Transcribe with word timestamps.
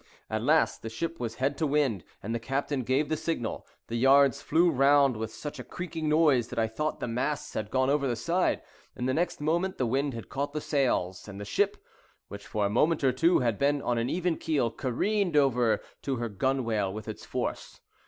At 0.31 0.41
last 0.41 0.81
the 0.81 0.89
ship 0.89 1.19
was 1.19 1.35
head 1.35 1.59
to 1.59 1.67
wind, 1.67 2.03
and 2.23 2.33
the 2.33 2.39
captain 2.39 2.81
gave 2.81 3.07
the 3.07 3.15
signal. 3.15 3.67
The 3.85 3.97
yards 3.97 4.41
flew 4.41 4.71
round 4.71 5.15
with 5.15 5.31
such 5.31 5.59
a 5.59 5.63
creaking 5.63 6.09
noise, 6.09 6.47
that 6.47 6.57
I 6.57 6.65
thought 6.67 6.99
the 6.99 7.07
masts 7.07 7.53
had 7.53 7.69
gone 7.69 7.87
over 7.91 8.07
the 8.07 8.15
side, 8.15 8.63
and 8.95 9.07
the 9.07 9.13
next 9.13 9.39
moment 9.39 9.77
the 9.77 9.85
wind 9.85 10.15
had 10.15 10.27
caught 10.27 10.53
the 10.53 10.59
sails; 10.59 11.27
and 11.27 11.39
the 11.39 11.45
ship, 11.45 11.77
which 12.29 12.47
for 12.47 12.65
a 12.65 12.67
moment 12.71 13.03
or 13.03 13.11
two 13.11 13.41
had 13.41 13.59
been 13.59 13.79
on 13.83 13.99
an 13.99 14.09
even 14.09 14.37
keel, 14.39 14.71
careened 14.71 15.37
over 15.37 15.79
to 16.01 16.15
her 16.15 16.29
gunwale 16.29 16.91
with 16.91 17.07
its 17.07 17.23
force. 17.23 17.79